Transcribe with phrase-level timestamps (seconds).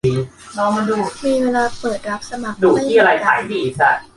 [0.03, 3.13] มีเวลาเปิดรับสมัครไม่เหมือน
[3.79, 3.95] กัน